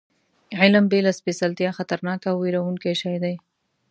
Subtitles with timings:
[0.59, 3.35] علم بې له سپېڅلتیا خطرناک او وېروونکی شی دی.